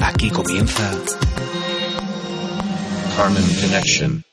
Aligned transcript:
Aquí 0.00 0.30
comienza 0.30 0.90
Carmen 3.16 3.44
Connection. 3.60 4.29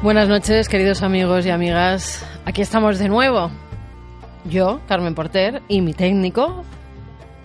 Buenas 0.00 0.28
noches, 0.28 0.68
queridos 0.68 1.02
amigos 1.02 1.44
y 1.44 1.50
amigas. 1.50 2.24
Aquí 2.44 2.62
estamos 2.62 3.00
de 3.00 3.08
nuevo. 3.08 3.50
Yo, 4.44 4.80
Carmen 4.86 5.16
Porter, 5.16 5.60
y 5.66 5.80
mi 5.80 5.92
técnico, 5.92 6.62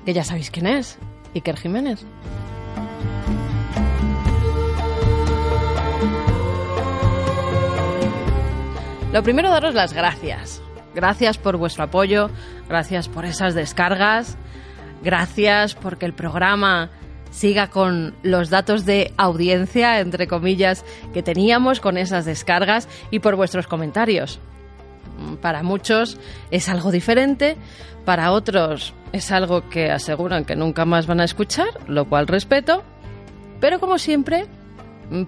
que 0.05 0.13
ya 0.13 0.23
sabéis 0.23 0.51
quién 0.51 0.67
es, 0.67 0.99
Iker 1.33 1.57
Jiménez. 1.57 2.05
Lo 9.11 9.23
primero, 9.23 9.49
daros 9.49 9.73
las 9.73 9.93
gracias. 9.93 10.61
Gracias 10.93 11.39
por 11.39 11.57
vuestro 11.57 11.85
apoyo, 11.85 12.29
gracias 12.69 13.09
por 13.09 13.25
esas 13.25 13.55
descargas, 13.55 14.37
gracias 15.01 15.73
porque 15.73 16.05
el 16.05 16.13
programa 16.13 16.91
siga 17.33 17.67
con 17.67 18.15
los 18.21 18.49
datos 18.49 18.85
de 18.85 19.11
audiencia, 19.17 19.99
entre 19.99 20.27
comillas, 20.27 20.85
que 21.13 21.23
teníamos 21.23 21.79
con 21.79 21.97
esas 21.97 22.25
descargas 22.25 22.87
y 23.11 23.19
por 23.19 23.35
vuestros 23.35 23.67
comentarios. 23.67 24.39
Para 25.41 25.63
muchos 25.63 26.17
es 26.51 26.69
algo 26.69 26.91
diferente, 26.91 27.57
para 28.05 28.31
otros 28.31 28.93
es 29.11 29.31
algo 29.31 29.67
que 29.69 29.91
aseguran 29.91 30.45
que 30.45 30.55
nunca 30.55 30.85
más 30.85 31.07
van 31.07 31.21
a 31.21 31.25
escuchar, 31.25 31.67
lo 31.87 32.05
cual 32.05 32.27
respeto, 32.27 32.83
pero 33.59 33.79
como 33.79 33.97
siempre, 33.97 34.45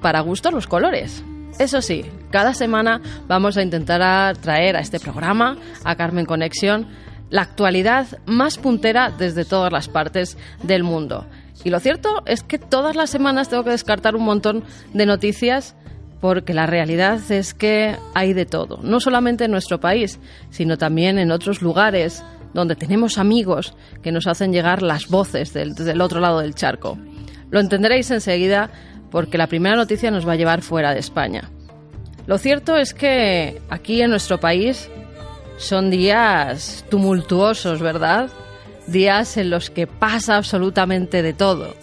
para 0.01 0.21
gusto 0.21 0.51
los 0.51 0.67
colores. 0.67 1.23
Eso 1.57 1.81
sí, 1.81 2.05
cada 2.31 2.53
semana 2.53 3.01
vamos 3.27 3.57
a 3.57 3.63
intentar 3.63 4.37
traer 4.37 4.75
a 4.75 4.81
este 4.81 4.99
programa, 4.99 5.57
a 5.83 5.95
Carmen 5.95 6.25
Conexión, 6.25 6.87
la 7.29 7.43
actualidad 7.43 8.07
más 8.25 8.57
puntera 8.57 9.09
desde 9.09 9.45
todas 9.45 9.71
las 9.71 9.87
partes 9.87 10.37
del 10.61 10.83
mundo. 10.83 11.25
Y 11.63 11.69
lo 11.69 11.79
cierto 11.79 12.23
es 12.25 12.43
que 12.43 12.59
todas 12.59 12.95
las 12.95 13.09
semanas 13.09 13.49
tengo 13.49 13.63
que 13.63 13.71
descartar 13.71 14.15
un 14.15 14.23
montón 14.23 14.63
de 14.93 15.05
noticias 15.05 15.75
porque 16.19 16.53
la 16.53 16.65
realidad 16.65 17.19
es 17.31 17.53
que 17.53 17.97
hay 18.13 18.33
de 18.33 18.45
todo, 18.45 18.79
no 18.81 18.99
solamente 18.99 19.45
en 19.45 19.51
nuestro 19.51 19.79
país, 19.79 20.19
sino 20.49 20.77
también 20.77 21.19
en 21.19 21.31
otros 21.31 21.61
lugares 21.61 22.23
donde 22.53 22.75
tenemos 22.75 23.17
amigos 23.17 23.75
que 24.01 24.11
nos 24.11 24.27
hacen 24.27 24.53
llegar 24.53 24.81
las 24.81 25.07
voces 25.07 25.53
del, 25.53 25.75
del 25.75 26.01
otro 26.01 26.19
lado 26.19 26.39
del 26.39 26.55
charco. 26.55 26.97
Lo 27.51 27.59
entenderéis 27.59 28.09
enseguida 28.11 28.69
porque 29.11 29.37
la 29.37 29.47
primera 29.47 29.75
noticia 29.75 30.09
nos 30.09 30.27
va 30.27 30.33
a 30.33 30.37
llevar 30.37 30.61
fuera 30.61 30.93
de 30.93 30.99
España. 30.99 31.49
Lo 32.27 32.37
cierto 32.37 32.75
es 32.75 32.93
que 32.93 33.61
aquí 33.69 34.01
en 34.01 34.09
nuestro 34.09 34.39
país 34.39 34.89
son 35.57 35.91
días 35.91 36.85
tumultuosos, 36.89 37.81
¿verdad? 37.81 38.29
Días 38.87 39.37
en 39.37 39.49
los 39.49 39.69
que 39.69 39.87
pasa 39.87 40.37
absolutamente 40.37 41.21
de 41.21 41.33
todo. 41.33 41.73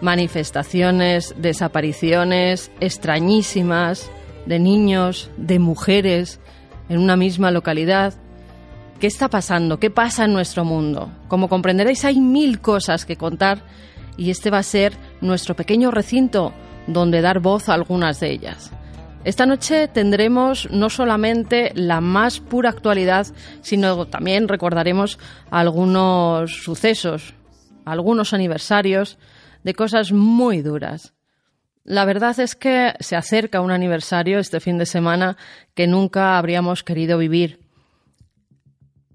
Manifestaciones, 0.00 1.34
desapariciones 1.38 2.70
extrañísimas 2.80 4.10
de 4.46 4.58
niños, 4.58 5.30
de 5.36 5.58
mujeres 5.58 6.40
en 6.88 6.98
una 6.98 7.16
misma 7.16 7.50
localidad. 7.50 8.14
¿Qué 8.98 9.06
está 9.06 9.28
pasando? 9.28 9.78
¿Qué 9.78 9.90
pasa 9.90 10.24
en 10.24 10.32
nuestro 10.32 10.64
mundo? 10.64 11.10
Como 11.28 11.48
comprenderéis, 11.48 12.04
hay 12.04 12.18
mil 12.18 12.60
cosas 12.60 13.04
que 13.04 13.16
contar 13.16 13.60
y 14.16 14.30
este 14.30 14.50
va 14.50 14.58
a 14.58 14.64
ser 14.64 14.94
nuestro 15.20 15.54
pequeño 15.54 15.90
recinto 15.92 16.52
donde 16.88 17.20
dar 17.20 17.38
voz 17.38 17.68
a 17.68 17.74
algunas 17.74 18.18
de 18.18 18.32
ellas. 18.32 18.72
Esta 19.28 19.44
noche 19.44 19.88
tendremos 19.88 20.70
no 20.70 20.88
solamente 20.88 21.72
la 21.74 22.00
más 22.00 22.40
pura 22.40 22.70
actualidad, 22.70 23.26
sino 23.60 24.06
también 24.06 24.48
recordaremos 24.48 25.18
algunos 25.50 26.62
sucesos, 26.62 27.34
algunos 27.84 28.32
aniversarios 28.32 29.18
de 29.64 29.74
cosas 29.74 30.12
muy 30.12 30.62
duras. 30.62 31.12
La 31.84 32.06
verdad 32.06 32.40
es 32.40 32.54
que 32.54 32.94
se 33.00 33.16
acerca 33.16 33.60
un 33.60 33.70
aniversario 33.70 34.38
este 34.38 34.60
fin 34.60 34.78
de 34.78 34.86
semana 34.86 35.36
que 35.74 35.86
nunca 35.86 36.38
habríamos 36.38 36.82
querido 36.82 37.18
vivir. 37.18 37.60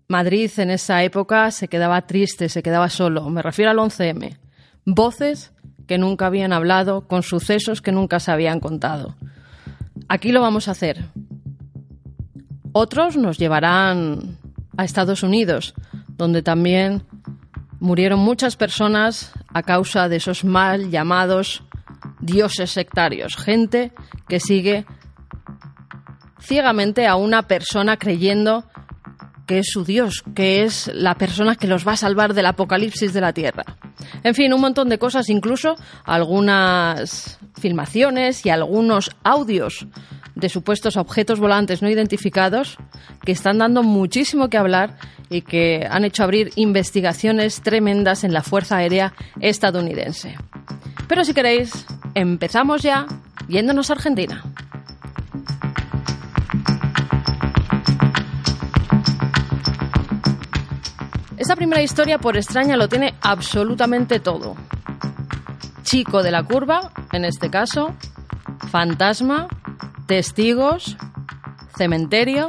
Madrid 0.07 0.51
en 0.57 0.69
esa 0.69 1.01
época 1.01 1.49
se 1.49 1.67
quedaba 1.69 2.05
triste, 2.05 2.49
se 2.49 2.61
quedaba 2.61 2.89
solo. 2.89 3.31
Me 3.31 3.41
refiero 3.41 3.71
al 3.71 3.77
11M. 3.77 4.37
Voces 4.85 5.53
que 5.87 5.97
nunca 5.97 6.27
habían 6.27 6.53
hablado, 6.53 7.07
con 7.07 7.23
sucesos 7.23 7.81
que 7.81 7.91
nunca 7.91 8.19
se 8.19 8.31
habían 8.31 8.59
contado. 8.59 9.15
Aquí 10.07 10.31
lo 10.31 10.41
vamos 10.41 10.67
a 10.67 10.71
hacer. 10.71 11.05
Otros 12.71 13.17
nos 13.17 13.37
llevarán 13.37 14.37
a 14.77 14.83
Estados 14.83 15.23
Unidos, 15.23 15.73
donde 16.09 16.41
también 16.41 17.03
murieron 17.79 18.19
muchas 18.19 18.55
personas 18.55 19.31
a 19.53 19.61
causa 19.63 20.09
de 20.09 20.15
esos 20.15 20.43
mal 20.43 20.89
llamados 20.89 21.63
dioses 22.19 22.71
sectarios, 22.71 23.35
gente 23.35 23.91
que 24.27 24.39
sigue 24.39 24.85
ciegamente 26.39 27.07
a 27.07 27.15
una 27.15 27.43
persona 27.43 27.97
creyendo 27.97 28.65
que 29.45 29.59
es 29.59 29.67
su 29.69 29.83
Dios, 29.83 30.23
que 30.35 30.63
es 30.63 30.89
la 30.93 31.15
persona 31.15 31.55
que 31.55 31.67
los 31.67 31.87
va 31.87 31.93
a 31.93 31.97
salvar 31.97 32.33
del 32.33 32.45
apocalipsis 32.45 33.13
de 33.13 33.21
la 33.21 33.33
tierra. 33.33 33.63
En 34.23 34.35
fin, 34.35 34.53
un 34.53 34.61
montón 34.61 34.89
de 34.89 34.97
cosas, 34.97 35.29
incluso 35.29 35.75
algunas 36.05 37.39
filmaciones 37.59 38.45
y 38.45 38.49
algunos 38.49 39.11
audios 39.23 39.87
de 40.35 40.49
supuestos 40.49 40.97
objetos 40.97 41.39
volantes 41.39 41.81
no 41.81 41.89
identificados 41.89 42.77
que 43.23 43.31
están 43.31 43.59
dando 43.59 43.83
muchísimo 43.83 44.49
que 44.49 44.57
hablar 44.57 44.97
y 45.29 45.41
que 45.41 45.87
han 45.89 46.05
hecho 46.05 46.23
abrir 46.23 46.51
investigaciones 46.55 47.61
tremendas 47.61 48.23
en 48.23 48.33
la 48.33 48.41
Fuerza 48.41 48.77
Aérea 48.77 49.13
estadounidense. 49.39 50.35
Pero 51.07 51.23
si 51.23 51.33
queréis, 51.33 51.85
empezamos 52.15 52.81
ya 52.81 53.05
yéndonos 53.47 53.89
a 53.89 53.93
Argentina. 53.93 54.43
Esta 61.37 61.55
primera 61.55 61.81
historia, 61.81 62.19
por 62.19 62.37
extraña, 62.37 62.77
lo 62.77 62.87
tiene 62.87 63.15
absolutamente 63.21 64.19
todo. 64.19 64.55
Chico 65.81 66.21
de 66.21 66.31
la 66.31 66.43
curva, 66.43 66.91
en 67.11 67.25
este 67.25 67.49
caso, 67.49 67.95
fantasma, 68.69 69.47
testigos, 70.05 70.95
cementerio, 71.75 72.47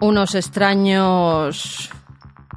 unos 0.00 0.36
extraños 0.36 1.90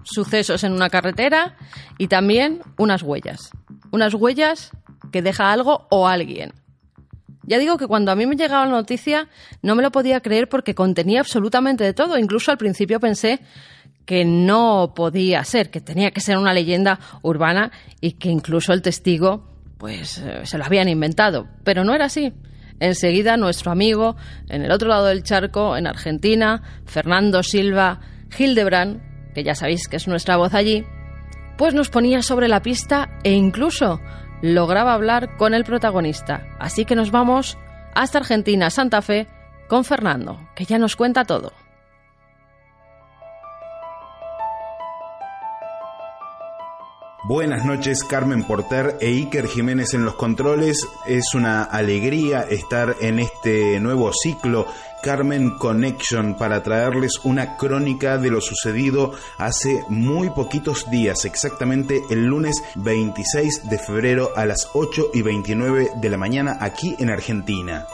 sucesos 0.03 0.63
en 0.63 0.73
una 0.73 0.89
carretera 0.89 1.57
y 1.97 2.07
también 2.07 2.61
unas 2.77 3.01
huellas. 3.01 3.49
Unas 3.91 4.13
huellas 4.13 4.71
que 5.11 5.23
deja 5.23 5.51
algo 5.51 5.87
o 5.89 6.07
alguien. 6.07 6.53
Ya 7.43 7.57
digo 7.57 7.77
que 7.77 7.87
cuando 7.87 8.11
a 8.11 8.15
mí 8.15 8.27
me 8.27 8.35
llegaba 8.35 8.65
la 8.65 8.71
noticia 8.71 9.27
no 9.61 9.75
me 9.75 9.81
lo 9.81 9.91
podía 9.91 10.21
creer 10.21 10.47
porque 10.47 10.75
contenía 10.75 11.19
absolutamente 11.19 11.83
de 11.83 11.93
todo. 11.93 12.17
Incluso 12.17 12.51
al 12.51 12.57
principio 12.57 12.99
pensé 12.99 13.41
que 14.11 14.25
no 14.25 14.91
podía 14.93 15.41
ser, 15.45 15.71
que 15.71 15.79
tenía 15.79 16.11
que 16.11 16.19
ser 16.19 16.37
una 16.37 16.53
leyenda 16.53 16.99
urbana 17.21 17.71
y 18.01 18.11
que 18.15 18.27
incluso 18.27 18.73
el 18.73 18.81
testigo 18.81 19.47
pues 19.77 20.17
eh, 20.17 20.41
se 20.43 20.57
lo 20.57 20.65
habían 20.65 20.89
inventado. 20.89 21.47
Pero 21.63 21.85
no 21.85 21.95
era 21.95 22.07
así. 22.07 22.33
Enseguida 22.81 23.37
nuestro 23.37 23.71
amigo 23.71 24.17
en 24.49 24.63
el 24.63 24.71
otro 24.73 24.89
lado 24.89 25.05
del 25.05 25.23
charco, 25.23 25.77
en 25.77 25.87
Argentina, 25.87 26.61
Fernando 26.85 27.41
Silva 27.41 28.01
Hildebrand, 28.37 29.33
que 29.33 29.45
ya 29.45 29.55
sabéis 29.55 29.87
que 29.87 29.95
es 29.95 30.09
nuestra 30.09 30.35
voz 30.35 30.55
allí, 30.55 30.83
pues 31.57 31.73
nos 31.73 31.87
ponía 31.87 32.21
sobre 32.21 32.49
la 32.49 32.61
pista 32.61 33.17
e 33.23 33.31
incluso 33.31 34.01
lograba 34.41 34.93
hablar 34.93 35.37
con 35.37 35.53
el 35.53 35.63
protagonista. 35.63 36.57
Así 36.59 36.83
que 36.83 36.97
nos 36.97 37.11
vamos 37.11 37.57
hasta 37.95 38.17
Argentina, 38.17 38.71
Santa 38.71 39.01
Fe, 39.01 39.29
con 39.69 39.85
Fernando, 39.85 40.49
que 40.53 40.65
ya 40.65 40.77
nos 40.77 40.97
cuenta 40.97 41.23
todo. 41.23 41.53
Buenas 47.31 47.63
noches 47.63 48.03
Carmen 48.03 48.43
Porter 48.43 48.97
e 48.99 49.07
Iker 49.07 49.47
Jiménez 49.47 49.93
en 49.93 50.03
los 50.03 50.15
controles. 50.15 50.85
Es 51.07 51.33
una 51.33 51.63
alegría 51.63 52.41
estar 52.41 52.97
en 52.99 53.19
este 53.19 53.79
nuevo 53.79 54.11
ciclo 54.11 54.67
Carmen 55.01 55.57
Connection 55.57 56.35
para 56.35 56.61
traerles 56.61 57.21
una 57.23 57.55
crónica 57.55 58.17
de 58.17 58.31
lo 58.31 58.41
sucedido 58.41 59.13
hace 59.37 59.81
muy 59.87 60.29
poquitos 60.31 60.91
días, 60.91 61.23
exactamente 61.23 62.01
el 62.09 62.25
lunes 62.25 62.61
26 62.75 63.69
de 63.69 63.79
febrero 63.79 64.31
a 64.35 64.45
las 64.45 64.67
8 64.73 65.11
y 65.13 65.21
29 65.21 65.91
de 66.01 66.09
la 66.09 66.17
mañana 66.17 66.57
aquí 66.59 66.97
en 66.99 67.11
Argentina. 67.11 67.87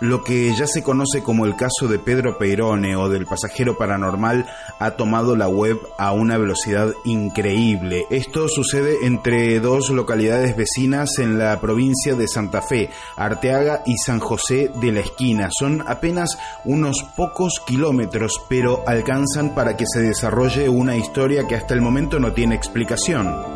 Lo 0.00 0.22
que 0.22 0.52
ya 0.54 0.66
se 0.66 0.82
conoce 0.82 1.22
como 1.22 1.46
el 1.46 1.56
caso 1.56 1.88
de 1.88 1.98
Pedro 1.98 2.36
Peirone 2.36 2.96
o 2.96 3.08
del 3.08 3.24
pasajero 3.24 3.78
paranormal 3.78 4.46
ha 4.78 4.90
tomado 4.90 5.36
la 5.36 5.48
web 5.48 5.80
a 5.96 6.12
una 6.12 6.36
velocidad 6.36 6.92
increíble. 7.06 8.04
Esto 8.10 8.46
sucede 8.48 9.06
entre 9.06 9.58
dos 9.58 9.88
localidades 9.88 10.54
vecinas 10.54 11.18
en 11.18 11.38
la 11.38 11.58
provincia 11.60 12.14
de 12.14 12.28
Santa 12.28 12.60
Fe, 12.60 12.90
Arteaga 13.16 13.82
y 13.86 13.96
San 13.96 14.20
José 14.20 14.70
de 14.80 14.92
la 14.92 15.00
Esquina. 15.00 15.48
Son 15.50 15.82
apenas 15.86 16.36
unos 16.66 17.02
pocos 17.16 17.62
kilómetros, 17.66 18.42
pero 18.50 18.84
alcanzan 18.86 19.54
para 19.54 19.78
que 19.78 19.86
se 19.86 20.02
desarrolle 20.02 20.68
una 20.68 20.96
historia 20.96 21.46
que 21.48 21.54
hasta 21.54 21.72
el 21.72 21.80
momento 21.80 22.20
no 22.20 22.32
tiene 22.32 22.54
explicación. 22.54 23.55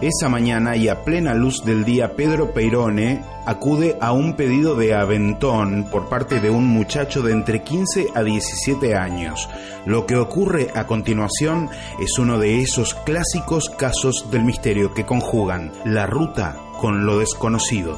Esa 0.00 0.28
mañana 0.28 0.76
y 0.76 0.88
a 0.88 1.04
plena 1.04 1.34
luz 1.34 1.64
del 1.64 1.84
día, 1.84 2.14
Pedro 2.14 2.52
Peirone 2.52 3.24
acude 3.46 3.96
a 4.00 4.12
un 4.12 4.34
pedido 4.34 4.74
de 4.74 4.94
aventón 4.94 5.84
por 5.90 6.08
parte 6.08 6.40
de 6.40 6.50
un 6.50 6.66
muchacho 6.66 7.22
de 7.22 7.32
entre 7.32 7.62
15 7.62 8.08
a 8.14 8.22
17 8.22 8.96
años. 8.96 9.48
Lo 9.86 10.04
que 10.04 10.16
ocurre 10.16 10.68
a 10.74 10.86
continuación 10.86 11.70
es 12.00 12.18
uno 12.18 12.38
de 12.38 12.60
esos 12.60 12.94
clásicos 12.94 13.70
casos 13.70 14.30
del 14.30 14.44
misterio 14.44 14.92
que 14.92 15.06
conjugan 15.06 15.72
la 15.84 16.06
ruta 16.06 16.56
con 16.80 17.06
lo 17.06 17.18
desconocido. 17.18 17.96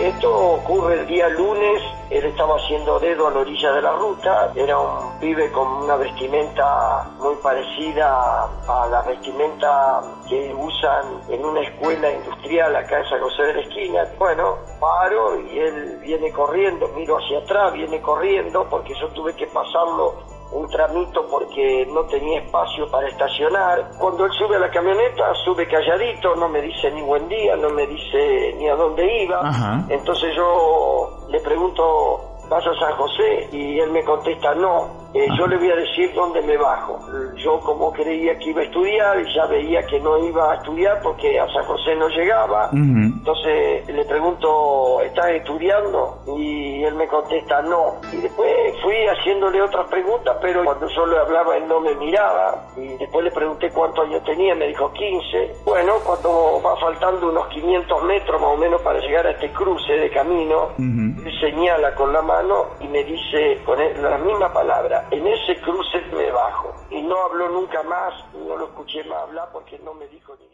Esto 0.00 0.34
ocurre 0.34 1.00
el 1.00 1.06
día 1.06 1.28
lunes, 1.28 1.82
él 2.10 2.24
estaba 2.24 2.56
haciendo 2.56 2.98
dedo 3.00 3.26
a 3.26 3.30
la 3.30 3.40
orilla 3.40 3.72
de 3.72 3.82
la 3.82 3.92
ruta, 3.92 4.52
era 4.54 4.78
un 4.78 5.18
pibe 5.18 5.50
con 5.50 5.66
una 5.84 5.96
vestimenta 5.96 7.04
muy 7.18 7.34
parecida 7.36 8.44
a 8.44 8.86
la 8.88 9.02
vestimenta 9.02 10.02
que 10.28 10.54
usan 10.54 11.20
en 11.28 11.44
una 11.44 11.62
escuela 11.62 12.10
industrial 12.10 12.76
acá 12.76 13.00
en 13.00 13.08
San 13.08 13.20
José 13.20 13.42
de 13.42 13.54
la 13.54 13.60
Esquina. 13.60 14.04
Bueno, 14.18 14.56
paro 14.78 15.40
y 15.40 15.58
él 15.58 15.98
viene 16.00 16.30
corriendo, 16.32 16.88
miro 16.88 17.16
hacia 17.16 17.38
atrás, 17.38 17.72
viene 17.72 18.00
corriendo 18.00 18.66
porque 18.68 18.94
yo 19.00 19.08
tuve 19.08 19.34
que 19.34 19.46
pasarlo 19.48 20.35
un 20.52 20.68
tramito 20.68 21.26
porque 21.26 21.86
no 21.92 22.02
tenía 22.04 22.40
espacio 22.40 22.88
para 22.90 23.08
estacionar. 23.08 23.90
Cuando 23.98 24.24
él 24.24 24.32
sube 24.32 24.56
a 24.56 24.60
la 24.60 24.70
camioneta, 24.70 25.34
sube 25.44 25.66
calladito, 25.66 26.34
no 26.36 26.48
me 26.48 26.60
dice 26.62 26.90
ni 26.92 27.02
buen 27.02 27.28
día, 27.28 27.56
no 27.56 27.70
me 27.70 27.86
dice 27.86 28.54
ni 28.58 28.68
a 28.68 28.74
dónde 28.74 29.24
iba. 29.24 29.86
Entonces 29.88 30.34
yo 30.36 31.10
le 31.28 31.40
pregunto, 31.40 32.20
¿vas 32.48 32.66
a 32.66 32.74
San 32.74 32.92
José? 32.96 33.48
Y 33.52 33.78
él 33.78 33.90
me 33.90 34.04
contesta, 34.04 34.54
no. 34.54 35.05
Eh, 35.14 35.26
yo 35.38 35.46
le 35.46 35.56
voy 35.56 35.70
a 35.70 35.76
decir 35.76 36.12
dónde 36.14 36.42
me 36.42 36.56
bajo. 36.56 36.98
Yo 37.36 37.60
como 37.60 37.92
creía 37.92 38.38
que 38.38 38.50
iba 38.50 38.60
a 38.60 38.64
estudiar, 38.64 39.20
y 39.20 39.34
ya 39.34 39.46
veía 39.46 39.86
que 39.86 40.00
no 40.00 40.18
iba 40.18 40.52
a 40.52 40.56
estudiar 40.56 41.00
porque 41.02 41.38
a 41.38 41.46
San 41.52 41.64
José 41.64 41.94
no 41.96 42.08
llegaba. 42.08 42.70
Entonces 42.72 43.86
le 43.88 44.04
pregunto, 44.04 45.00
¿estás 45.02 45.30
estudiando? 45.30 46.18
Y 46.36 46.84
él 46.84 46.94
me 46.94 47.06
contesta, 47.08 47.62
no. 47.62 47.96
Y 48.12 48.16
después 48.16 48.50
fui 48.82 48.94
haciéndole 49.06 49.62
otras 49.62 49.88
preguntas, 49.88 50.36
pero 50.40 50.64
cuando 50.64 50.88
yo 50.88 51.06
le 51.06 51.18
hablaba 51.18 51.56
él 51.56 51.66
no 51.66 51.80
me 51.80 51.94
miraba. 51.94 52.66
Y 52.76 52.88
después 52.96 53.24
le 53.24 53.30
pregunté 53.30 53.70
cuántos 53.70 54.06
años 54.06 54.22
tenía, 54.24 54.54
me 54.54 54.68
dijo 54.68 54.92
15. 54.92 55.62
Bueno, 55.64 55.94
cuando 56.04 56.60
va 56.64 56.76
faltando 56.76 57.28
unos 57.28 57.46
500 57.48 58.02
metros 58.04 58.40
más 58.40 58.50
o 58.50 58.56
menos 58.56 58.80
para 58.82 59.00
llegar 59.00 59.26
a 59.26 59.30
este 59.30 59.50
cruce 59.52 59.92
de 59.92 60.10
camino, 60.10 60.70
él 60.78 61.32
señala 61.40 61.94
con 61.94 62.12
la 62.12 62.22
mano 62.22 62.66
y 62.80 62.88
me 62.88 63.02
dice 63.04 63.60
con 63.64 63.78
la 63.78 64.18
misma 64.18 64.52
palabra, 64.52 64.95
en 65.10 65.26
ese 65.26 65.60
cruce 65.60 66.00
me 66.12 66.30
bajo. 66.30 66.74
Y 66.90 67.02
no 67.02 67.16
habló 67.24 67.48
nunca 67.48 67.82
más, 67.82 68.14
no 68.34 68.56
lo 68.56 68.66
escuché 68.66 69.04
más 69.04 69.22
hablar 69.22 69.48
porque 69.52 69.78
no 69.84 69.94
me 69.94 70.06
dijo 70.08 70.34
ni 70.40 70.46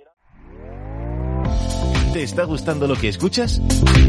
¿Te 2.12 2.22
está 2.22 2.44
gustando 2.44 2.86
lo 2.86 2.94
que 2.94 3.08
escuchas? 3.08 3.58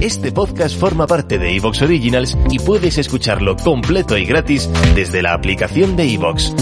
Este 0.02 0.34
podcast 0.34 0.78
forma 0.78 1.08
parte 1.08 1.38
de 1.38 1.56
Evox 1.56 1.84
Originals 1.84 2.38
y 2.52 2.60
puedes 2.60 2.98
escucharlo 2.98 3.56
completo 3.56 4.18
y 4.18 4.26
gratis 4.26 4.70
desde 4.94 5.22
la 5.22 5.34
aplicación 5.34 5.96
de 5.96 6.14
Evox. 6.14 6.54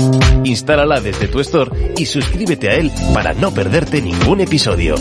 Instálala 0.44 1.02
desde 1.02 1.28
tu 1.28 1.40
store 1.40 1.96
y 1.98 2.06
suscríbete 2.06 2.70
a 2.70 2.76
él 2.76 2.92
para 3.16 3.34
no 3.34 3.52
perderte 3.52 4.04
ningún 4.04 4.42
episodio. 4.42 4.94